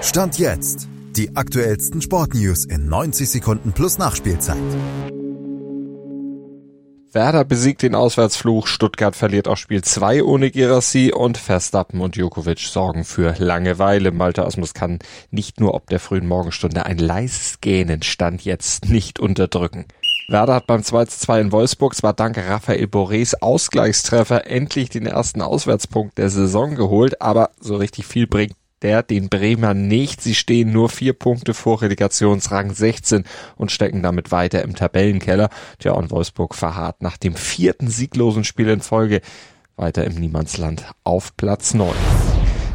Stand 0.00 0.38
jetzt. 0.38 0.88
Die 1.16 1.34
aktuellsten 1.34 2.00
Sportnews 2.00 2.64
in 2.64 2.88
90 2.88 3.28
Sekunden 3.28 3.72
plus 3.72 3.98
Nachspielzeit. 3.98 4.56
Werder 7.10 7.44
besiegt 7.44 7.82
den 7.82 7.96
Auswärtsfluch, 7.96 8.68
Stuttgart 8.68 9.16
verliert 9.16 9.48
auch 9.48 9.56
Spiel 9.56 9.82
2 9.82 10.22
ohne 10.22 10.52
Girassi 10.52 11.12
und 11.12 11.36
Verstappen 11.36 12.00
und 12.00 12.14
Djokovic 12.14 12.60
sorgen 12.60 13.04
für 13.04 13.34
Langeweile. 13.38 14.12
Malte 14.12 14.46
Asmus 14.46 14.72
kann 14.72 15.00
nicht 15.32 15.58
nur 15.58 15.74
ob 15.74 15.88
der 15.88 15.98
frühen 15.98 16.28
Morgenstunde 16.28 16.86
ein 16.86 16.98
leises 16.98 17.60
Gähnen 17.60 18.02
stand 18.02 18.44
jetzt 18.44 18.88
nicht 18.88 19.18
unterdrücken. 19.18 19.86
Werder 20.28 20.54
hat 20.54 20.68
beim 20.68 20.82
2-2 20.82 21.40
in 21.40 21.52
Wolfsburg 21.52 21.96
zwar 21.96 22.12
dank 22.12 22.38
Raphael 22.38 22.84
Borés 22.84 23.34
Ausgleichstreffer 23.40 24.46
endlich 24.48 24.90
den 24.90 25.06
ersten 25.06 25.42
Auswärtspunkt 25.42 26.18
der 26.18 26.30
Saison 26.30 26.76
geholt, 26.76 27.20
aber 27.20 27.50
so 27.58 27.76
richtig 27.76 28.06
viel 28.06 28.28
bringt 28.28 28.54
der 28.82 29.02
den 29.02 29.28
Bremer 29.28 29.74
nicht. 29.74 30.20
Sie 30.20 30.34
stehen 30.34 30.72
nur 30.72 30.88
vier 30.88 31.12
Punkte 31.12 31.54
vor 31.54 31.82
Relegationsrang 31.82 32.72
16 32.72 33.24
und 33.56 33.72
stecken 33.72 34.02
damit 34.02 34.32
weiter 34.32 34.62
im 34.62 34.74
Tabellenkeller. 34.74 35.50
Tja, 35.78 35.92
und 35.92 36.10
Wolfsburg 36.10 36.54
verharrt 36.54 37.02
nach 37.02 37.16
dem 37.16 37.34
vierten 37.34 37.88
sieglosen 37.88 38.44
Spiel 38.44 38.68
in 38.68 38.80
Folge 38.80 39.20
weiter 39.76 40.04
im 40.04 40.14
Niemandsland 40.14 40.84
auf 41.04 41.36
Platz 41.36 41.74
9. 41.74 41.94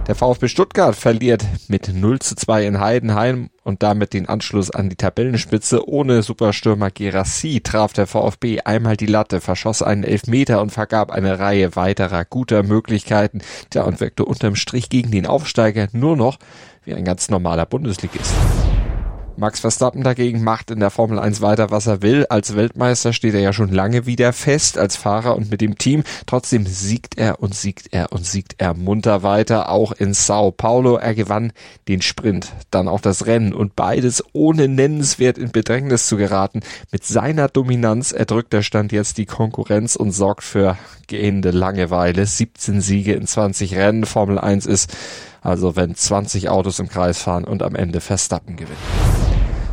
Der 0.08 0.16
VfB 0.16 0.50
Stuttgart 0.50 0.98
verliert 0.98 1.46
mit 1.70 1.88
0 1.88 2.20
zu 2.20 2.36
2 2.36 2.66
in 2.66 2.80
Heidenheim 2.82 3.50
und 3.64 3.84
damit 3.84 4.14
den 4.14 4.28
Anschluss 4.28 4.70
an 4.70 4.90
die 4.90 4.98
Tabellenspitze. 4.98 5.88
Ohne 5.88 6.24
Superstürmer 6.24 6.92
Gerassi 6.92 7.62
traf 7.62 7.94
der 7.94 8.06
VfB 8.06 8.60
einmal 8.66 8.98
die 8.98 9.06
Latte, 9.06 9.40
verschoss 9.40 9.82
einen 9.82 10.04
Elfmeter 10.04 10.62
und 10.62 10.72
vergab 10.72 11.10
eine 11.10 11.40
Reihe 11.40 11.78
weiterer 11.78 12.26
guter 12.26 12.64
Möglichkeiten. 12.64 13.40
Tja, 13.70 13.84
und 13.84 14.02
wirkte 14.02 14.26
unterm 14.26 14.58
Strich 14.58 14.90
gegen 14.90 15.10
den 15.10 15.26
Aufsteiger 15.26 15.88
nur 15.94 16.18
noch 16.18 16.38
wie 16.84 16.94
ein 16.94 17.06
ganz 17.06 17.30
normaler 17.30 17.66
Bundesligist. 17.66 18.34
Max 19.36 19.60
Verstappen 19.60 20.04
dagegen 20.04 20.44
macht 20.44 20.70
in 20.70 20.80
der 20.80 20.92
Formel 20.92 21.18
1 21.18 21.42
weiter, 21.42 21.72
was 21.72 21.88
er 21.88 22.02
will. 22.02 22.28
Als 22.30 22.56
Weltmeister 22.56 23.14
steht 23.14 23.34
er 23.34 23.40
ja 23.42 23.52
schon 23.52 23.72
lange 23.72 24.06
wieder 24.06 24.32
fest 24.32 24.78
als 24.78 24.96
Fahrer 24.96 25.36
und 25.36 25.50
mit 25.50 25.60
dem 25.60 25.78
Team. 25.78 26.04
Trotzdem 26.28 26.68
siegt 26.68 27.18
er 27.18 27.42
und 27.42 27.56
siegt 27.56 27.94
er 27.94 28.12
und 28.12 28.26
siegt 28.26 28.56
er 28.60 28.76
munter 28.76 29.24
weiter, 29.24 29.70
auch 29.70 29.92
in 29.92 30.14
Sao 30.14 30.52
Paulo. 30.52 30.98
Er 30.98 31.16
gewann 31.16 31.52
den 31.88 32.02
Sprint, 32.02 32.54
dann 32.70 32.88
auch 32.88 33.02
das 33.02 33.26
Rennen 33.26 33.54
und 33.54 33.76
beides 33.76 34.24
ohne 34.34 34.68
nennenswert 34.68 35.38
in 35.38 35.52
Bedrängnis 35.52 36.06
zu 36.06 36.16
geraten. 36.16 36.62
Mit 36.92 37.04
seiner 37.04 37.48
Dominanz 37.48 38.12
erdrückt 38.12 38.54
der 38.54 38.62
Stand 38.62 38.92
jetzt 38.92 39.18
die 39.18 39.26
Konkurrenz 39.26 39.96
und 39.96 40.12
sorgt 40.12 40.44
für 40.44 40.78
gehende 41.08 41.52
Langeweile. 41.52 42.26
17 42.26 42.82
Siege 42.82 43.14
in 43.14 43.26
20 43.26 43.76
Rennen. 43.76 44.06
Formel 44.06 44.38
1 44.38 44.68
ist 44.68 44.96
also 45.44 45.76
wenn 45.76 45.94
20 45.94 46.50
Autos 46.50 46.80
im 46.80 46.88
Kreis 46.88 47.22
fahren 47.22 47.44
und 47.44 47.64
am 47.64 47.76
Ende 47.76 48.00
Verstappen 48.00 48.56
gewinnt. 48.56 48.80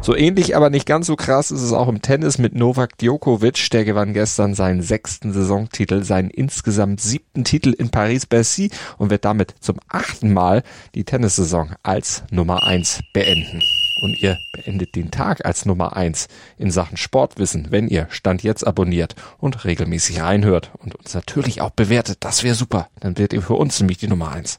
So 0.02 0.16
ähnlich, 0.16 0.56
aber 0.56 0.70
nicht 0.70 0.86
ganz 0.86 1.06
so 1.06 1.14
krass 1.14 1.50
ist 1.50 1.60
es 1.60 1.74
auch 1.74 1.86
im 1.86 2.00
Tennis 2.00 2.38
mit 2.38 2.54
Novak 2.54 2.96
Djokovic. 2.96 3.70
Der 3.70 3.84
gewann 3.84 4.14
gestern 4.14 4.54
seinen 4.54 4.80
sechsten 4.80 5.34
Saisontitel, 5.34 6.04
seinen 6.04 6.30
insgesamt 6.30 7.02
siebten 7.02 7.44
Titel 7.44 7.74
in 7.74 7.90
Paris-Bercy 7.90 8.70
und 8.96 9.10
wird 9.10 9.26
damit 9.26 9.54
zum 9.60 9.78
achten 9.88 10.32
Mal 10.32 10.62
die 10.94 11.04
Tennissaison 11.04 11.74
als 11.82 12.24
Nummer 12.30 12.64
eins 12.64 13.00
beenden. 13.12 13.60
Und 14.02 14.22
ihr 14.22 14.38
beendet 14.54 14.96
den 14.96 15.10
Tag 15.10 15.44
als 15.44 15.66
Nummer 15.66 15.94
eins 15.94 16.28
in 16.56 16.70
Sachen 16.70 16.96
Sportwissen, 16.96 17.66
wenn 17.68 17.86
ihr 17.86 18.06
Stand 18.08 18.42
jetzt 18.42 18.66
abonniert 18.66 19.14
und 19.36 19.66
regelmäßig 19.66 20.22
reinhört 20.22 20.70
und 20.78 20.94
uns 20.94 21.12
natürlich 21.12 21.60
auch 21.60 21.70
bewertet. 21.70 22.18
Das 22.20 22.42
wäre 22.42 22.54
super. 22.54 22.88
Dann 23.00 23.18
werdet 23.18 23.34
ihr 23.34 23.42
für 23.42 23.54
uns 23.54 23.78
nämlich 23.78 23.98
die 23.98 24.08
Nummer 24.08 24.32
eins. 24.32 24.58